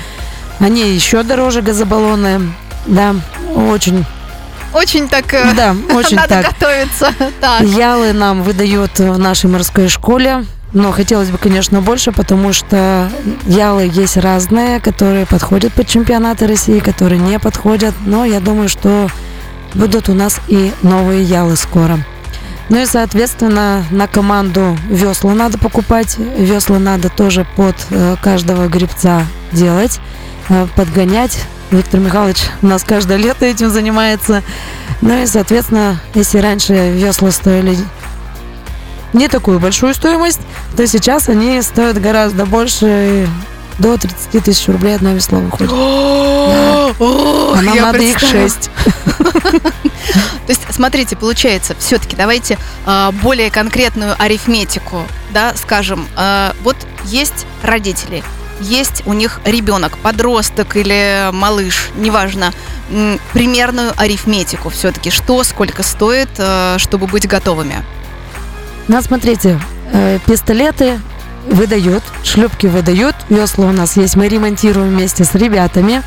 Они 0.58 0.90
еще 0.90 1.22
дороже 1.22 1.62
газобаллонные. 1.62 2.40
Да, 2.86 3.14
очень, 3.54 4.04
Очень 4.72 5.08
так... 5.08 5.32
э, 5.32 5.52
да, 5.54 5.76
очень 5.94 6.16
Надо 6.16 6.42
так. 6.42 6.46
готовиться. 6.52 7.12
Так. 7.40 7.62
Ялы 7.62 8.12
нам 8.12 8.42
выдают 8.42 8.98
в 8.98 9.18
нашей 9.18 9.48
морской 9.48 9.88
школе. 9.88 10.44
Но 10.72 10.90
хотелось 10.90 11.30
бы, 11.30 11.38
конечно, 11.38 11.80
больше, 11.80 12.10
потому 12.10 12.52
что 12.52 13.08
ялы 13.46 13.88
есть 13.92 14.16
разные, 14.16 14.80
которые 14.80 15.24
подходят 15.24 15.72
под 15.72 15.86
чемпионаты 15.86 16.48
России, 16.48 16.80
которые 16.80 17.20
не 17.20 17.38
подходят. 17.38 17.94
Но 18.04 18.24
я 18.24 18.40
думаю, 18.40 18.68
что 18.68 19.08
будут 19.72 20.08
у 20.08 20.14
нас 20.14 20.40
и 20.48 20.72
новые 20.82 21.22
ялы 21.22 21.54
скоро. 21.54 22.00
Ну 22.68 22.80
и, 22.80 22.86
соответственно, 22.86 23.84
на 23.90 24.06
команду 24.06 24.76
весла 24.88 25.34
надо 25.34 25.58
покупать. 25.58 26.16
Весла 26.18 26.78
надо 26.78 27.10
тоже 27.10 27.46
под 27.56 27.76
э, 27.90 28.16
каждого 28.22 28.68
гребца 28.68 29.26
делать, 29.52 30.00
э, 30.48 30.66
подгонять. 30.74 31.44
Виктор 31.70 32.00
Михайлович 32.00 32.38
у 32.62 32.66
нас 32.66 32.84
каждое 32.84 33.18
лето 33.18 33.44
этим 33.44 33.70
занимается. 33.70 34.42
Ну 35.00 35.22
и, 35.22 35.26
соответственно, 35.26 36.00
если 36.14 36.38
раньше 36.38 36.92
весла 36.92 37.30
стоили 37.30 37.76
не 39.12 39.28
такую 39.28 39.60
большую 39.60 39.94
стоимость, 39.94 40.40
то 40.76 40.86
сейчас 40.86 41.28
они 41.28 41.60
стоят 41.62 42.00
гораздо 42.00 42.46
больше. 42.46 43.28
До 43.78 43.96
30 43.96 44.44
тысяч 44.44 44.68
рублей 44.68 44.96
одно 44.96 45.12
весло 45.12 45.38
выходит. 45.38 45.72
А 46.96 47.62
нам 47.62 47.76
надо 47.76 47.98
их 47.98 48.18
представила. 48.18 48.48
6. 48.48 48.70
То 50.46 50.48
есть, 50.48 50.62
смотрите, 50.70 51.16
получается, 51.16 51.74
все-таки 51.78 52.14
давайте 52.14 52.58
а, 52.84 53.10
более 53.10 53.50
конкретную 53.50 54.14
арифметику, 54.18 55.02
да, 55.32 55.54
скажем, 55.56 56.06
а, 56.14 56.54
вот 56.62 56.76
есть 57.04 57.46
родители, 57.62 58.22
есть 58.60 59.02
у 59.06 59.12
них 59.12 59.40
ребенок, 59.44 59.98
подросток 59.98 60.76
или 60.76 61.30
малыш, 61.32 61.90
неважно, 61.96 62.52
примерную 63.32 63.92
арифметику 63.96 64.68
все-таки, 64.68 65.10
что, 65.10 65.42
сколько 65.44 65.82
стоит, 65.82 66.30
а, 66.38 66.76
чтобы 66.78 67.06
быть 67.06 67.26
готовыми. 67.26 67.84
Ну, 68.88 69.00
смотрите, 69.00 69.58
э, 69.92 70.18
пистолеты 70.26 71.00
выдают, 71.46 72.02
шлюпки 72.22 72.66
выдают, 72.66 73.14
весла 73.28 73.66
у 73.66 73.72
нас 73.72 73.96
есть, 73.96 74.16
мы 74.16 74.28
ремонтируем 74.28 74.88
вместе 74.88 75.24
с 75.24 75.34
ребятами. 75.34 76.02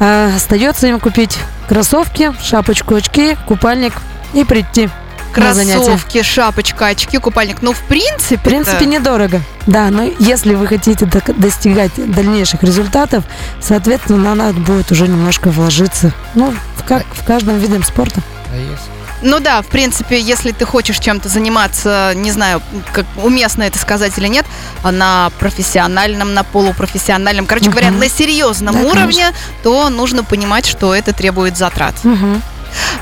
А, 0.00 0.32
остается 0.36 0.86
им 0.86 1.00
купить 1.00 1.38
кроссовки, 1.68 2.32
шапочку, 2.42 2.94
очки, 2.94 3.36
купальник 3.46 3.94
и 4.34 4.44
прийти. 4.44 4.88
Кроссовки, 5.32 6.22
шапочка, 6.22 6.86
очки, 6.86 7.18
купальник. 7.18 7.58
Ну, 7.60 7.72
в 7.72 7.80
принципе, 7.82 8.36
В 8.38 8.42
принципе, 8.42 8.86
недорого. 8.86 9.40
Да, 9.66 9.90
но 9.90 10.04
если 10.18 10.54
вы 10.54 10.66
хотите 10.66 11.06
достигать 11.36 11.92
дальнейших 11.96 12.62
результатов, 12.62 13.24
соответственно, 13.60 14.34
надо 14.34 14.58
будет 14.60 14.90
уже 14.90 15.06
немножко 15.06 15.50
вложиться. 15.50 16.12
Ну, 16.34 16.54
в, 16.76 16.84
как, 16.84 17.04
в 17.12 17.24
каждом 17.24 17.58
виде 17.58 17.80
спорта. 17.82 18.20
А 18.52 18.56
если- 18.56 18.97
Ну 19.22 19.40
да, 19.40 19.62
в 19.62 19.66
принципе, 19.66 20.20
если 20.20 20.52
ты 20.52 20.64
хочешь 20.64 20.98
чем-то 20.98 21.28
заниматься, 21.28 22.12
не 22.14 22.30
знаю, 22.30 22.62
как 22.92 23.04
уместно 23.16 23.64
это 23.64 23.78
сказать 23.78 24.16
или 24.18 24.28
нет, 24.28 24.46
а 24.82 24.92
на 24.92 25.30
профессиональном, 25.40 26.34
на 26.34 26.44
полупрофессиональном, 26.44 27.46
короче 27.46 27.66
Мгм. 27.66 27.72
говоря, 27.72 27.90
на 27.90 28.08
серьезном 28.08 28.74
Да, 28.74 28.80
уровне, 28.88 29.32
то 29.62 29.88
нужно 29.88 30.22
понимать, 30.22 30.66
что 30.66 30.94
это 30.94 31.12
требует 31.12 31.56
затрат. 31.56 31.94
Мгм. 32.04 32.42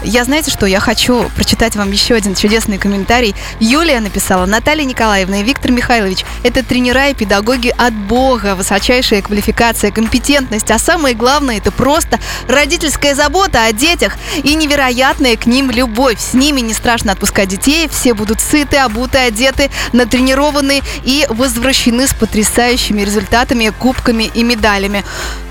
Я, 0.06 0.22
знаете 0.22 0.52
что, 0.52 0.66
я 0.66 0.78
хочу 0.78 1.28
прочитать 1.34 1.74
вам 1.74 1.90
еще 1.90 2.14
один 2.14 2.36
чудесный 2.36 2.78
комментарий. 2.78 3.34
Юлия 3.58 3.98
написала, 3.98 4.46
Наталья 4.46 4.84
Николаевна 4.84 5.40
и 5.40 5.42
Виктор 5.42 5.72
Михайлович, 5.72 6.24
это 6.44 6.62
тренера 6.62 7.08
и 7.08 7.14
педагоги 7.14 7.74
от 7.76 7.92
Бога, 7.92 8.54
высочайшая 8.54 9.20
квалификация, 9.20 9.90
компетентность, 9.90 10.70
а 10.70 10.78
самое 10.78 11.16
главное, 11.16 11.58
это 11.58 11.72
просто 11.72 12.20
родительская 12.46 13.16
забота 13.16 13.64
о 13.64 13.72
детях 13.72 14.12
и 14.44 14.54
невероятная 14.54 15.36
к 15.36 15.46
ним 15.46 15.72
любовь. 15.72 16.20
С 16.20 16.34
ними 16.34 16.60
не 16.60 16.72
страшно 16.72 17.10
отпускать 17.10 17.48
детей, 17.48 17.88
все 17.88 18.14
будут 18.14 18.40
сыты, 18.40 18.76
обуты, 18.76 19.18
одеты, 19.18 19.70
натренированы 19.92 20.82
и 21.02 21.26
возвращены 21.28 22.06
с 22.06 22.14
потрясающими 22.14 23.02
результатами, 23.02 23.72
кубками 23.76 24.30
и 24.32 24.44
медалями. 24.44 25.02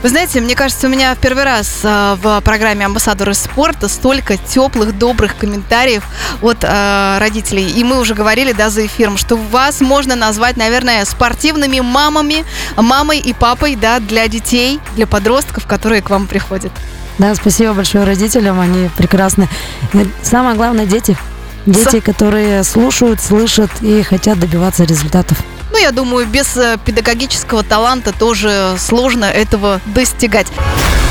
Вы 0.05 0.09
знаете, 0.09 0.39
мне 0.39 0.53
кажется, 0.53 0.85
у 0.85 0.89
меня 0.91 1.15
в 1.15 1.17
первый 1.17 1.45
раз 1.45 1.79
а, 1.83 2.15
в 2.21 2.39
программе 2.41 2.85
«Амбассадоры 2.85 3.33
спорта» 3.33 3.87
столько 3.87 4.37
теплых, 4.37 4.95
добрых 4.95 5.35
комментариев 5.35 6.03
от 6.43 6.57
а, 6.61 7.17
родителей. 7.17 7.67
И 7.71 7.83
мы 7.83 7.99
уже 7.99 8.13
говорили, 8.13 8.51
да, 8.51 8.69
за 8.69 8.85
эфиром, 8.85 9.17
что 9.17 9.35
вас 9.35 9.81
можно 9.81 10.15
назвать, 10.15 10.57
наверное, 10.57 11.03
спортивными 11.05 11.79
мамами, 11.79 12.45
мамой 12.77 13.17
и 13.17 13.33
папой, 13.33 13.75
да, 13.75 13.99
для 13.99 14.27
детей, 14.27 14.79
для 14.95 15.07
подростков, 15.07 15.65
которые 15.65 16.03
к 16.03 16.11
вам 16.11 16.27
приходят. 16.27 16.71
Да, 17.17 17.33
спасибо 17.33 17.73
большое 17.73 18.03
родителям, 18.03 18.59
они 18.59 18.91
прекрасны. 18.95 19.49
И 19.93 20.07
самое 20.21 20.55
главное, 20.55 20.85
дети. 20.85 21.17
Дети, 21.65 21.99
которые 21.99 22.63
слушают, 22.63 23.21
слышат 23.21 23.71
и 23.81 24.03
хотят 24.03 24.39
добиваться 24.39 24.83
результатов. 24.83 25.39
Ну, 25.75 25.81
я 25.81 25.91
думаю, 25.91 26.25
без 26.25 26.55
э, 26.55 26.77
педагогического 26.85 27.61
таланта 27.61 28.13
тоже 28.13 28.75
сложно 28.77 29.25
этого 29.25 29.81
достигать. 29.87 30.47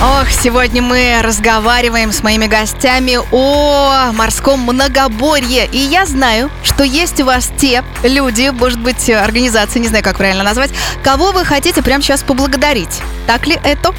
Ох, 0.03 0.31
сегодня 0.31 0.81
мы 0.81 1.20
разговариваем 1.22 2.12
с 2.12 2.22
моими 2.22 2.46
гостями 2.46 3.18
о 3.31 4.12
морском 4.12 4.61
многоборье. 4.61 5.66
И 5.70 5.77
я 5.77 6.07
знаю, 6.07 6.50
что 6.62 6.83
есть 6.83 7.20
у 7.20 7.27
вас 7.27 7.50
те 7.59 7.85
люди, 8.03 8.50
может 8.59 8.81
быть, 8.81 9.11
организации, 9.11 9.81
не 9.81 9.88
знаю, 9.88 10.03
как 10.03 10.16
правильно 10.16 10.42
назвать, 10.42 10.70
кого 11.03 11.33
вы 11.33 11.44
хотите 11.44 11.83
прямо 11.83 12.03
сейчас 12.03 12.22
поблагодарить. 12.22 13.03
Так 13.27 13.46
ли 13.46 13.61
это? 13.64 13.94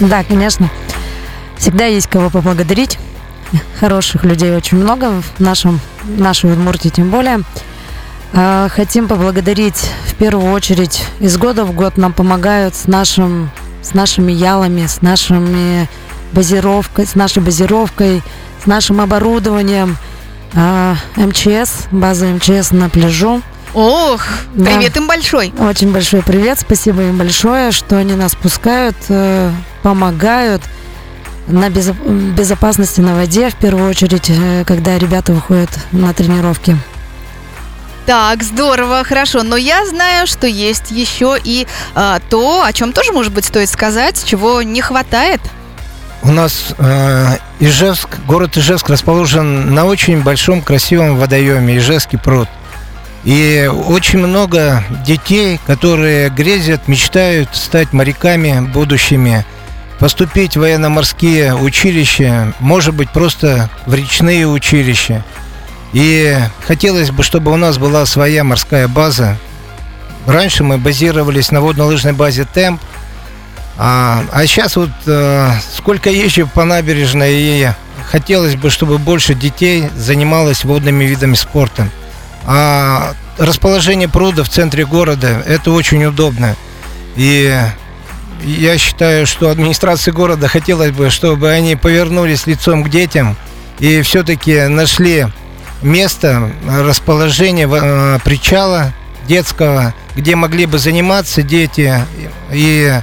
Да, 0.00 0.22
конечно. 0.22 0.68
Всегда 1.56 1.86
есть 1.86 2.08
кого 2.08 2.28
поблагодарить. 2.28 2.98
Хороших 3.80 4.24
людей 4.24 4.54
очень 4.54 4.76
много 4.76 5.22
в 5.22 5.40
нашем, 5.40 5.80
в 6.02 6.20
нашей 6.20 6.52
Удмуртии 6.52 6.90
тем 6.90 7.08
более. 7.08 7.40
А, 8.36 8.68
Хотим 8.68 9.06
поблагодарить 9.08 9.90
в 10.08 10.14
первую 10.14 10.52
очередь. 10.52 11.04
Из 11.20 11.36
года 11.36 11.64
в 11.64 11.72
год 11.72 11.96
нам 11.96 12.12
помогают 12.12 12.74
с, 12.74 12.86
нашим, 12.86 13.50
с 13.82 13.94
нашими 13.94 14.32
ялами, 14.32 14.86
с 14.86 15.02
нашими 15.02 15.88
базировкой, 16.32 17.06
с 17.06 17.14
нашей 17.14 17.42
базировкой, 17.42 18.22
с 18.62 18.66
нашим 18.66 19.00
оборудованием. 19.00 19.96
А, 20.54 20.96
МЧС, 21.16 21.86
база 21.90 22.26
МЧС 22.26 22.70
на 22.72 22.88
пляжу. 22.88 23.40
Ох, 23.72 24.22
Да. 24.54 24.66
привет 24.66 24.96
им 24.96 25.06
большой. 25.08 25.52
Очень 25.58 25.92
большой 25.92 26.22
привет, 26.22 26.58
спасибо 26.60 27.02
им 27.02 27.18
большое, 27.18 27.72
что 27.72 27.96
они 27.98 28.14
нас 28.14 28.34
пускают, 28.36 28.94
э, 29.08 29.50
помогают 29.82 30.62
на 31.48 31.68
безо- 31.70 32.32
безопасности 32.34 33.00
на 33.00 33.16
воде, 33.16 33.50
в 33.50 33.56
первую 33.56 33.90
очередь, 33.90 34.26
э, 34.30 34.64
когда 34.64 34.96
ребята 34.96 35.32
выходят 35.32 35.70
на 35.90 36.12
тренировки. 36.14 36.76
Так, 38.06 38.42
здорово, 38.42 39.02
хорошо. 39.04 39.42
Но 39.42 39.56
я 39.56 39.86
знаю, 39.86 40.26
что 40.26 40.46
есть 40.46 40.90
еще 40.90 41.36
и 41.42 41.66
а, 41.94 42.20
то, 42.28 42.62
о 42.62 42.72
чем 42.72 42.92
тоже, 42.92 43.12
может 43.12 43.32
быть, 43.32 43.46
стоит 43.46 43.70
сказать, 43.70 44.22
чего 44.24 44.62
не 44.62 44.82
хватает. 44.82 45.40
У 46.22 46.30
нас 46.30 46.74
э, 46.78 47.36
Ижевск, 47.60 48.08
город 48.26 48.56
Ижевск 48.56 48.88
расположен 48.88 49.74
на 49.74 49.84
очень 49.84 50.22
большом 50.22 50.62
красивом 50.62 51.16
водоеме, 51.16 51.76
Ижевский 51.76 52.18
пруд. 52.18 52.48
И 53.24 53.70
очень 53.88 54.18
много 54.18 54.84
детей, 55.06 55.58
которые 55.66 56.28
грезят, 56.28 56.88
мечтают 56.88 57.54
стать 57.54 57.92
моряками 57.92 58.60
будущими, 58.60 59.44
поступить 59.98 60.56
в 60.56 60.60
военно-морские 60.60 61.54
училища, 61.54 62.52
может 62.58 62.94
быть, 62.94 63.10
просто 63.10 63.70
в 63.86 63.94
речные 63.94 64.46
училища. 64.46 65.24
И 65.94 66.36
хотелось 66.66 67.10
бы, 67.10 67.22
чтобы 67.22 67.52
у 67.52 67.56
нас 67.56 67.78
была 67.78 68.04
своя 68.04 68.44
морская 68.44 68.88
база. 68.88 69.38
Раньше 70.26 70.64
мы 70.64 70.76
базировались 70.76 71.50
на 71.50 71.60
водно-лыжной 71.60 72.12
базе 72.12 72.44
«Темп», 72.44 72.80
а, 73.76 74.24
а 74.32 74.46
сейчас 74.46 74.76
вот 74.76 74.90
э, 75.06 75.50
сколько 75.76 76.08
езжу 76.08 76.46
по 76.46 76.64
набережной 76.64 77.32
и 77.34 77.68
хотелось 78.10 78.54
бы, 78.54 78.70
чтобы 78.70 78.98
больше 78.98 79.34
детей 79.34 79.88
занималось 79.96 80.64
водными 80.64 81.04
видами 81.04 81.34
спорта. 81.34 81.88
А 82.44 83.14
расположение 83.38 84.08
пруда 84.08 84.44
в 84.44 84.48
центре 84.48 84.84
города– 84.84 85.42
это 85.46 85.72
очень 85.72 86.04
удобно. 86.04 86.54
И 87.16 87.52
я 88.44 88.78
считаю, 88.78 89.26
что 89.26 89.50
администрации 89.50 90.12
города 90.12 90.46
хотелось 90.46 90.92
бы, 90.92 91.10
чтобы 91.10 91.50
они 91.50 91.74
повернулись 91.74 92.46
лицом 92.46 92.84
к 92.84 92.90
детям 92.90 93.36
и 93.80 94.02
все-таки 94.02 94.66
нашли 94.66 95.26
место 95.84 96.50
расположения 96.66 97.68
э, 97.70 98.18
причала 98.24 98.92
детского, 99.28 99.94
где 100.16 100.34
могли 100.34 100.66
бы 100.66 100.78
заниматься 100.78 101.42
дети 101.42 101.94
и 102.52 103.00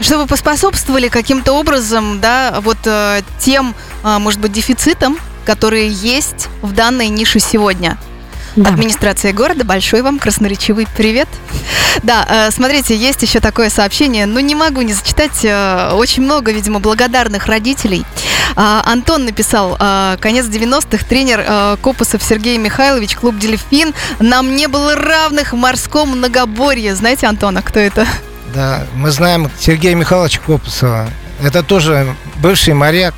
чтобы 0.00 0.26
поспособствовали 0.26 1.08
каким-то 1.08 1.52
образом, 1.54 2.20
да, 2.20 2.60
вот 2.60 2.78
э, 2.84 3.22
тем, 3.40 3.74
э, 4.04 4.18
может 4.18 4.40
быть, 4.40 4.52
дефицитам, 4.52 5.18
которые 5.44 5.88
есть 5.90 6.48
в 6.62 6.72
данной 6.72 7.08
нише 7.08 7.40
сегодня. 7.40 7.98
Да. 8.56 8.70
Администрация 8.70 9.32
города, 9.32 9.64
большой 9.64 10.02
вам 10.02 10.18
красноречивый 10.18 10.86
привет. 10.96 11.28
Да, 12.02 12.26
э, 12.28 12.50
смотрите, 12.50 12.96
есть 12.96 13.22
еще 13.22 13.40
такое 13.40 13.70
сообщение, 13.70 14.26
но 14.26 14.40
не 14.40 14.54
могу 14.54 14.82
не 14.82 14.92
зачитать. 14.92 15.44
э, 15.44 15.90
Очень 15.94 16.22
много, 16.24 16.52
видимо, 16.52 16.80
благодарных 16.80 17.46
родителей. 17.46 18.04
А, 18.56 18.82
Антон 18.86 19.24
написал, 19.24 19.76
э, 19.78 20.16
конец 20.20 20.46
90-х, 20.46 21.04
тренер 21.04 21.78
Копусов 21.82 22.22
Сергей 22.22 22.58
Михайлович, 22.58 23.16
клуб 23.16 23.38
«Дельфин». 23.38 23.94
Нам 24.18 24.56
не 24.56 24.66
было 24.66 24.94
равных 24.96 25.52
в 25.52 25.56
морском 25.56 26.10
многоборье. 26.10 26.94
Знаете, 26.94 27.26
Антона, 27.26 27.62
кто 27.62 27.78
это? 27.78 28.06
Да, 28.54 28.86
мы 28.94 29.10
знаем 29.10 29.50
Сергея 29.60 29.94
Михайловича 29.94 30.40
Копусова. 30.44 31.08
Это 31.42 31.62
тоже 31.62 32.14
бывший 32.36 32.74
моряк 32.74 33.14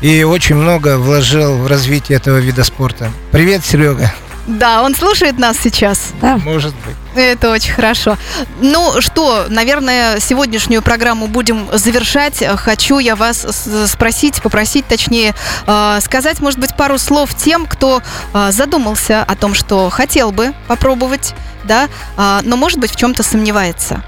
и 0.00 0.22
очень 0.22 0.54
много 0.54 0.96
вложил 0.98 1.58
в 1.58 1.66
развитие 1.66 2.16
этого 2.16 2.38
вида 2.38 2.64
спорта. 2.64 3.10
Привет, 3.32 3.64
Серега. 3.64 4.12
Да, 4.48 4.82
он 4.82 4.94
слушает 4.94 5.38
нас 5.38 5.58
сейчас. 5.58 6.12
Да. 6.22 6.38
Может 6.38 6.74
быть. 6.86 6.96
Это 7.14 7.50
очень 7.50 7.72
хорошо. 7.72 8.16
Ну 8.62 9.00
что, 9.02 9.44
наверное, 9.48 10.20
сегодняшнюю 10.20 10.80
программу 10.80 11.26
будем 11.26 11.68
завершать. 11.72 12.42
Хочу 12.56 12.98
я 12.98 13.14
вас 13.14 13.46
спросить, 13.86 14.40
попросить, 14.40 14.86
точнее, 14.86 15.34
э, 15.66 15.98
сказать, 16.02 16.40
может 16.40 16.58
быть, 16.58 16.74
пару 16.76 16.96
слов 16.96 17.34
тем, 17.34 17.66
кто 17.66 18.00
э, 18.32 18.50
задумался 18.50 19.22
о 19.22 19.36
том, 19.36 19.52
что 19.52 19.90
хотел 19.90 20.32
бы 20.32 20.54
попробовать, 20.66 21.34
да, 21.64 21.88
а, 22.16 22.40
но, 22.42 22.56
может 22.56 22.78
быть, 22.78 22.90
в 22.90 22.96
чем-то 22.96 23.22
сомневается. 23.22 24.02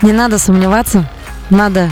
Не 0.00 0.12
надо 0.12 0.38
сомневаться, 0.38 1.10
надо 1.50 1.90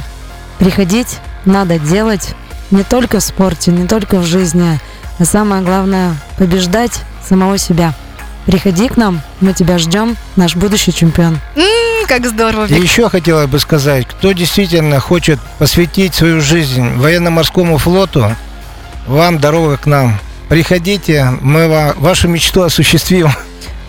приходить, 0.58 1.18
надо 1.44 1.80
делать 1.80 2.34
не 2.70 2.84
только 2.84 3.18
в 3.18 3.24
спорте, 3.24 3.72
не 3.72 3.88
только 3.88 4.18
в 4.18 4.24
жизни, 4.24 4.78
а 5.18 5.24
самое 5.24 5.62
главное 5.62 6.14
побеждать 6.38 6.92
самого 7.26 7.58
себя. 7.58 7.94
Приходи 8.46 8.88
к 8.88 8.96
нам, 8.96 9.20
мы 9.40 9.52
тебя 9.52 9.76
ждем, 9.78 10.16
наш 10.36 10.56
будущий 10.56 10.92
чемпион. 10.94 11.38
М, 11.56 12.06
Как 12.06 12.26
здорово, 12.26 12.64
И 12.66 12.74
еще 12.80 13.10
хотелось 13.10 13.48
бы 13.48 13.58
сказать, 13.58 14.06
кто 14.06 14.32
действительно 14.32 14.98
хочет 15.00 15.38
посвятить 15.58 16.14
свою 16.14 16.40
жизнь 16.40 16.94
военно-морскому 16.96 17.76
флоту, 17.76 18.34
вам 19.06 19.38
дорога 19.38 19.76
к 19.76 19.84
нам. 19.86 20.18
Приходите, 20.48 21.26
мы 21.42 21.68
ва- 21.68 21.94
вашу 21.98 22.28
мечту 22.28 22.62
осуществим. 22.62 23.28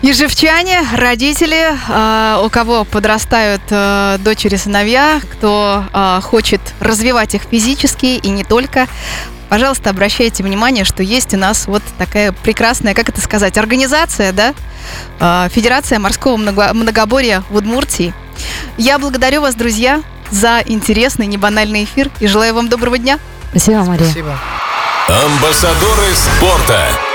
Ежевчане, 0.01 0.81
родители, 0.95 1.71
э, 1.89 2.41
у 2.43 2.49
кого 2.49 2.83
подрастают 2.85 3.61
э, 3.69 4.17
дочери, 4.19 4.55
сыновья, 4.57 5.21
кто 5.31 5.85
э, 5.93 6.19
хочет 6.21 6.61
развивать 6.81 7.35
их 7.35 7.43
физически 7.49 8.05
и 8.05 8.29
не 8.29 8.43
только, 8.43 8.87
пожалуйста, 9.49 9.89
обращайте 9.89 10.43
внимание, 10.43 10.85
что 10.85 11.03
есть 11.03 11.33
у 11.33 11.37
нас 11.37 11.67
вот 11.67 11.83
такая 11.97 12.31
прекрасная, 12.31 12.93
как 12.93 13.09
это 13.09 13.19
сказать, 13.21 13.57
организация, 13.57 14.31
да, 14.31 14.53
Э, 15.19 15.49
Федерация 15.53 15.99
морского 15.99 16.37
много- 16.37 16.73
многоборья 16.73 17.43
в 17.49 17.55
Удмуртии. 17.57 18.13
Я 18.77 18.97
благодарю 18.97 19.41
вас, 19.41 19.53
друзья, 19.55 20.01
за 20.31 20.61
интересный, 20.65 21.27
небанальный 21.27 21.83
эфир 21.83 22.09
и 22.19 22.27
желаю 22.27 22.53
вам 22.55 22.69
доброго 22.69 22.97
дня. 22.97 23.19
Спасибо, 23.51 23.83
Мария. 23.83 24.05
Спасибо. 24.05 24.39
Амбассадоры 25.07 26.13
спорта. 26.15 27.08